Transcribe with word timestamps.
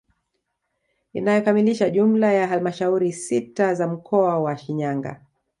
Inayokamilisha 1.13 1.89
jumla 1.89 2.33
ya 2.33 2.47
halmashauri 2.47 3.13
sita 3.13 3.73
za 3.73 3.87
mkoa 3.87 4.39
wa 4.39 4.57
Shinyanga 4.57 5.21